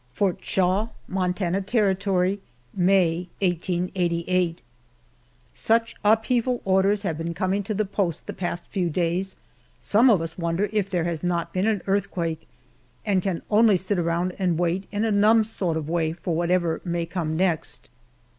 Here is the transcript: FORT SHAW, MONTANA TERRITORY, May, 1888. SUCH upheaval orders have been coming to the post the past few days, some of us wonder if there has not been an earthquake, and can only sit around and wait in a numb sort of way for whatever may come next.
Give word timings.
FORT 0.15 0.39
SHAW, 0.43 0.89
MONTANA 1.07 1.61
TERRITORY, 1.61 2.39
May, 2.75 3.29
1888. 3.39 4.63
SUCH 5.53 5.95
upheaval 6.03 6.59
orders 6.65 7.03
have 7.03 7.19
been 7.19 7.35
coming 7.35 7.61
to 7.61 7.75
the 7.75 7.85
post 7.85 8.25
the 8.25 8.33
past 8.33 8.65
few 8.65 8.89
days, 8.89 9.35
some 9.79 10.09
of 10.09 10.19
us 10.19 10.39
wonder 10.39 10.69
if 10.73 10.89
there 10.89 11.03
has 11.03 11.21
not 11.23 11.53
been 11.53 11.67
an 11.67 11.83
earthquake, 11.85 12.47
and 13.05 13.21
can 13.21 13.43
only 13.51 13.77
sit 13.77 13.99
around 13.99 14.33
and 14.39 14.57
wait 14.57 14.85
in 14.91 15.05
a 15.05 15.11
numb 15.11 15.43
sort 15.43 15.77
of 15.77 15.87
way 15.87 16.13
for 16.13 16.33
whatever 16.35 16.81
may 16.83 17.05
come 17.05 17.37
next. 17.37 17.87